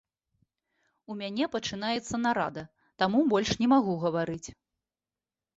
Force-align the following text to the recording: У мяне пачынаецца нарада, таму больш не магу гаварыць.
У 1.13 1.17
мяне 1.19 1.45
пачынаецца 1.57 2.21
нарада, 2.25 2.63
таму 3.05 3.21
больш 3.35 3.51
не 3.63 3.67
магу 3.75 3.93
гаварыць. 4.07 4.49